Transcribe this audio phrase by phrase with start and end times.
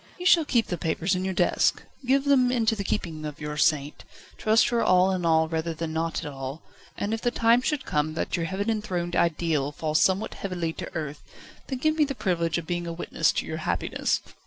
[0.17, 3.55] "You shall keep the papers in your desk, give them into the keeping of your
[3.55, 4.03] saint,
[4.35, 6.63] trust her all in all rather than not at all,
[6.97, 10.91] and if the time should come that your heaven enthroned ideal fall somewhat heavily to
[10.95, 11.21] earth,
[11.67, 14.21] then give me the privilege of being a witness to your happiness."